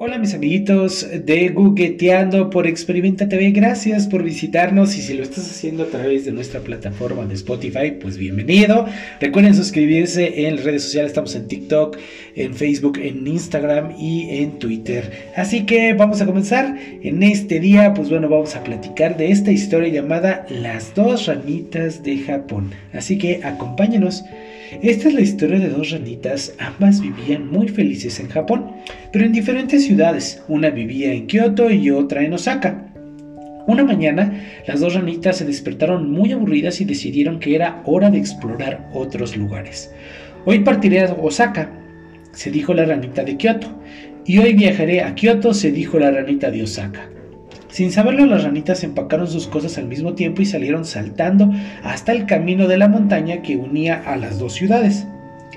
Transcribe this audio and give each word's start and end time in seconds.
Hola 0.00 0.16
mis 0.16 0.32
amiguitos 0.32 1.08
de 1.24 1.48
Gugueteando 1.48 2.50
por 2.50 2.68
Experimenta 2.68 3.28
TV, 3.28 3.50
gracias 3.50 4.06
por 4.06 4.22
visitarnos 4.22 4.96
y 4.96 5.02
si 5.02 5.14
lo 5.14 5.24
estás 5.24 5.50
haciendo 5.50 5.82
a 5.82 5.86
través 5.86 6.24
de 6.24 6.30
nuestra 6.30 6.60
plataforma 6.60 7.26
de 7.26 7.34
Spotify, 7.34 7.90
pues 8.00 8.16
bienvenido. 8.16 8.86
Recuerden 9.20 9.56
suscribirse 9.56 10.46
en 10.46 10.58
redes 10.58 10.84
sociales, 10.84 11.10
estamos 11.10 11.34
en 11.34 11.48
TikTok, 11.48 11.98
en 12.36 12.54
Facebook, 12.54 12.96
en 13.02 13.26
Instagram 13.26 13.96
y 13.98 14.38
en 14.38 14.60
Twitter. 14.60 15.32
Así 15.34 15.66
que 15.66 15.94
vamos 15.94 16.22
a 16.22 16.26
comenzar. 16.26 16.76
En 17.02 17.24
este 17.24 17.58
día, 17.58 17.92
pues 17.92 18.08
bueno, 18.08 18.28
vamos 18.28 18.54
a 18.54 18.62
platicar 18.62 19.16
de 19.16 19.32
esta 19.32 19.50
historia 19.50 19.88
llamada 19.88 20.46
Las 20.48 20.94
dos 20.94 21.26
ranitas 21.26 22.04
de 22.04 22.18
Japón. 22.18 22.70
Así 22.92 23.18
que 23.18 23.40
acompáñenos. 23.42 24.22
Esta 24.82 25.08
es 25.08 25.14
la 25.14 25.22
historia 25.22 25.58
de 25.58 25.70
dos 25.70 25.90
ranitas, 25.90 26.54
ambas 26.58 27.00
vivían 27.00 27.50
muy 27.50 27.68
felices 27.68 28.20
en 28.20 28.28
Japón, 28.28 28.70
pero 29.12 29.24
en 29.24 29.32
diferentes 29.32 29.84
ciudades. 29.84 30.42
Una 30.46 30.68
vivía 30.68 31.12
en 31.12 31.26
Kioto 31.26 31.70
y 31.70 31.90
otra 31.90 32.22
en 32.22 32.34
Osaka. 32.34 32.86
Una 33.66 33.82
mañana, 33.82 34.44
las 34.66 34.80
dos 34.80 34.94
ranitas 34.94 35.38
se 35.38 35.46
despertaron 35.46 36.10
muy 36.10 36.32
aburridas 36.32 36.80
y 36.80 36.84
decidieron 36.84 37.40
que 37.40 37.54
era 37.54 37.82
hora 37.86 38.10
de 38.10 38.18
explorar 38.18 38.90
otros 38.92 39.36
lugares. 39.36 39.90
Hoy 40.44 40.60
partiré 40.60 41.00
a 41.00 41.14
Osaka, 41.14 41.70
se 42.32 42.50
dijo 42.50 42.74
la 42.74 42.84
ranita 42.84 43.24
de 43.24 43.36
Kioto, 43.36 43.68
y 44.26 44.38
hoy 44.38 44.52
viajaré 44.52 45.02
a 45.02 45.14
Kioto, 45.14 45.54
se 45.54 45.72
dijo 45.72 45.98
la 45.98 46.10
ranita 46.10 46.50
de 46.50 46.62
Osaka. 46.62 47.08
Sin 47.70 47.92
saberlo, 47.92 48.24
las 48.26 48.44
ranitas 48.44 48.82
empacaron 48.82 49.28
sus 49.28 49.46
cosas 49.46 49.76
al 49.78 49.86
mismo 49.86 50.14
tiempo 50.14 50.40
y 50.42 50.46
salieron 50.46 50.84
saltando 50.84 51.50
hasta 51.82 52.12
el 52.12 52.26
camino 52.26 52.66
de 52.66 52.78
la 52.78 52.88
montaña 52.88 53.42
que 53.42 53.56
unía 53.56 54.02
a 54.06 54.16
las 54.16 54.38
dos 54.38 54.54
ciudades. 54.54 55.06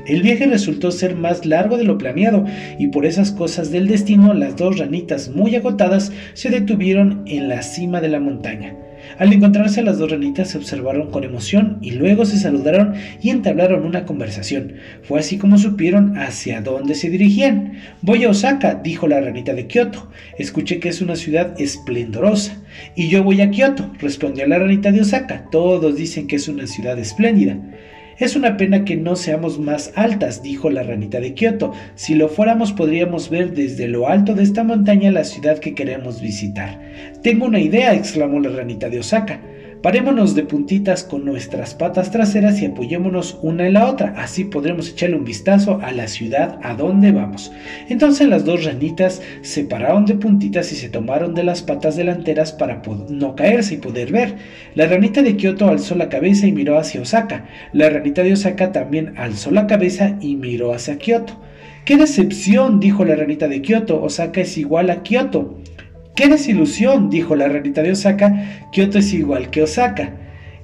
El 0.05 0.21
viaje 0.21 0.45
resultó 0.45 0.91
ser 0.91 1.15
más 1.15 1.45
largo 1.45 1.77
de 1.77 1.83
lo 1.83 1.97
planeado 1.97 2.45
y 2.77 2.87
por 2.87 3.05
esas 3.05 3.31
cosas 3.31 3.71
del 3.71 3.87
destino 3.87 4.33
las 4.33 4.55
dos 4.55 4.77
ranitas 4.77 5.29
muy 5.29 5.55
agotadas 5.55 6.11
se 6.33 6.49
detuvieron 6.49 7.23
en 7.27 7.49
la 7.49 7.61
cima 7.61 8.01
de 8.01 8.09
la 8.09 8.19
montaña. 8.19 8.75
Al 9.17 9.33
encontrarse 9.33 9.81
las 9.83 9.97
dos 9.97 10.11
ranitas 10.11 10.49
se 10.49 10.57
observaron 10.57 11.11
con 11.11 11.23
emoción 11.23 11.77
y 11.81 11.91
luego 11.91 12.25
se 12.25 12.37
saludaron 12.37 12.93
y 13.21 13.29
entablaron 13.29 13.85
una 13.85 14.05
conversación. 14.05 14.73
Fue 15.03 15.19
así 15.19 15.37
como 15.37 15.57
supieron 15.57 16.17
hacia 16.17 16.61
dónde 16.61 16.95
se 16.95 17.09
dirigían. 17.09 17.73
Voy 18.01 18.23
a 18.23 18.29
Osaka, 18.29 18.75
dijo 18.75 19.07
la 19.07 19.21
ranita 19.21 19.53
de 19.53 19.67
Kioto. 19.67 20.09
Escuché 20.37 20.79
que 20.79 20.89
es 20.89 21.01
una 21.01 21.15
ciudad 21.15 21.59
esplendorosa. 21.59 22.61
Y 22.95 23.09
yo 23.09 23.23
voy 23.23 23.41
a 23.41 23.51
Kioto, 23.51 23.91
respondió 23.99 24.47
la 24.47 24.59
ranita 24.59 24.91
de 24.91 25.01
Osaka. 25.01 25.45
Todos 25.51 25.95
dicen 25.95 26.27
que 26.27 26.37
es 26.37 26.47
una 26.47 26.67
ciudad 26.67 26.97
espléndida. 26.97 27.57
Es 28.21 28.35
una 28.35 28.55
pena 28.55 28.85
que 28.85 28.95
no 28.95 29.15
seamos 29.15 29.57
más 29.57 29.93
altas, 29.95 30.43
dijo 30.43 30.69
la 30.69 30.83
ranita 30.83 31.19
de 31.19 31.33
Kioto. 31.33 31.73
Si 31.95 32.13
lo 32.13 32.29
fuéramos 32.29 32.71
podríamos 32.71 33.31
ver 33.31 33.55
desde 33.55 33.87
lo 33.87 34.07
alto 34.07 34.35
de 34.35 34.43
esta 34.43 34.63
montaña 34.63 35.09
la 35.09 35.23
ciudad 35.23 35.57
que 35.57 35.73
queremos 35.73 36.21
visitar. 36.21 36.79
Tengo 37.23 37.47
una 37.47 37.59
idea, 37.59 37.95
exclamó 37.95 38.39
la 38.39 38.49
ranita 38.49 38.89
de 38.89 38.99
Osaka. 38.99 39.41
Parémonos 39.81 40.35
de 40.35 40.43
puntitas 40.43 41.03
con 41.03 41.25
nuestras 41.25 41.73
patas 41.73 42.11
traseras 42.11 42.61
y 42.61 42.67
apoyémonos 42.67 43.39
una 43.41 43.65
en 43.65 43.73
la 43.73 43.87
otra, 43.87 44.13
así 44.15 44.43
podremos 44.43 44.89
echarle 44.89 45.15
un 45.15 45.25
vistazo 45.25 45.79
a 45.81 45.91
la 45.91 46.07
ciudad 46.07 46.59
a 46.61 46.75
donde 46.75 47.11
vamos. 47.11 47.51
Entonces 47.89 48.27
las 48.27 48.45
dos 48.45 48.63
ranitas 48.63 49.23
se 49.41 49.63
pararon 49.63 50.05
de 50.05 50.13
puntitas 50.13 50.71
y 50.71 50.75
se 50.75 50.89
tomaron 50.89 51.33
de 51.33 51.43
las 51.43 51.63
patas 51.63 51.95
delanteras 51.95 52.51
para 52.51 52.83
no 53.09 53.35
caerse 53.35 53.73
y 53.73 53.77
poder 53.77 54.11
ver. 54.11 54.35
La 54.75 54.85
ranita 54.85 55.23
de 55.23 55.35
Kioto 55.35 55.67
alzó 55.67 55.95
la 55.95 56.09
cabeza 56.09 56.45
y 56.45 56.51
miró 56.51 56.77
hacia 56.77 57.01
Osaka. 57.01 57.45
La 57.73 57.89
ranita 57.89 58.21
de 58.21 58.33
Osaka 58.33 58.71
también 58.71 59.15
alzó 59.17 59.49
la 59.49 59.65
cabeza 59.65 60.15
y 60.21 60.35
miró 60.35 60.75
hacia 60.75 60.99
Kioto. 60.99 61.41
¡Qué 61.85 61.97
decepción! 61.97 62.79
dijo 62.79 63.03
la 63.03 63.15
ranita 63.15 63.47
de 63.47 63.63
Kioto. 63.63 64.03
Osaka 64.03 64.41
es 64.41 64.59
igual 64.59 64.91
a 64.91 65.01
Kioto. 65.01 65.60
¡Qué 66.21 66.29
desilusión! 66.29 67.09
dijo 67.09 67.35
la 67.35 67.47
ranita 67.47 67.81
de 67.81 67.93
Osaka. 67.93 68.69
Kioto 68.71 68.99
es 68.99 69.11
igual 69.11 69.49
que 69.49 69.63
Osaka. 69.63 70.13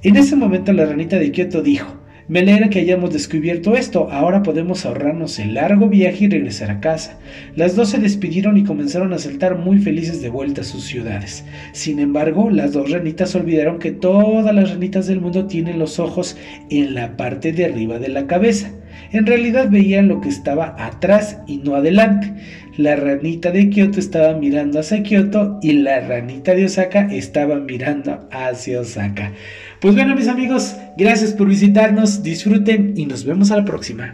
En 0.03 0.15
ese 0.15 0.35
momento 0.35 0.71
la 0.71 0.85
ranita 0.85 1.17
de 1.17 1.31
Kioto 1.31 1.63
dijo, 1.63 1.99
me 2.27 2.41
alegra 2.41 2.69
que 2.69 2.81
hayamos 2.81 3.11
descubierto 3.11 3.75
esto, 3.75 4.07
ahora 4.11 4.43
podemos 4.43 4.85
ahorrarnos 4.85 5.39
el 5.39 5.55
largo 5.55 5.89
viaje 5.89 6.25
y 6.25 6.29
regresar 6.29 6.69
a 6.69 6.79
casa. 6.79 7.17
Las 7.55 7.75
dos 7.75 7.89
se 7.89 7.97
despidieron 7.97 8.55
y 8.57 8.65
comenzaron 8.65 9.13
a 9.13 9.17
saltar 9.17 9.57
muy 9.57 9.79
felices 9.79 10.21
de 10.21 10.29
vuelta 10.29 10.61
a 10.61 10.63
sus 10.63 10.83
ciudades. 10.83 11.43
Sin 11.71 11.99
embargo, 11.99 12.51
las 12.51 12.73
dos 12.73 12.91
ranitas 12.91 13.33
olvidaron 13.33 13.79
que 13.79 13.91
todas 13.91 14.53
las 14.53 14.69
ranitas 14.69 15.07
del 15.07 15.21
mundo 15.21 15.47
tienen 15.47 15.79
los 15.79 15.97
ojos 15.97 16.37
en 16.69 16.93
la 16.93 17.17
parte 17.17 17.51
de 17.51 17.65
arriba 17.65 17.97
de 17.97 18.09
la 18.09 18.27
cabeza. 18.27 18.73
En 19.11 19.25
realidad 19.25 19.69
veían 19.69 20.07
lo 20.07 20.21
que 20.21 20.29
estaba 20.29 20.75
atrás 20.77 21.39
y 21.47 21.57
no 21.57 21.75
adelante. 21.75 22.33
La 22.77 22.95
ranita 22.95 23.49
de 23.49 23.71
Kioto 23.71 23.99
estaba 23.99 24.37
mirando 24.37 24.79
hacia 24.79 25.01
Kioto 25.01 25.57
y 25.63 25.73
la 25.73 25.99
ranita 25.99 26.53
de 26.53 26.65
Osaka 26.65 27.11
estaba 27.11 27.55
mirando 27.55 28.29
hacia 28.31 28.81
Osaka. 28.81 29.33
Pues 29.81 29.95
bueno 29.95 30.15
mis 30.15 30.27
amigos, 30.27 30.75
gracias 30.95 31.33
por 31.33 31.47
visitarnos, 31.47 32.21
disfruten 32.21 32.93
y 32.95 33.07
nos 33.07 33.25
vemos 33.25 33.49
a 33.49 33.57
la 33.57 33.65
próxima. 33.65 34.13